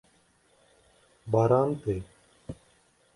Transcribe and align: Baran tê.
Baran 1.31 1.69
tê. 1.81 1.97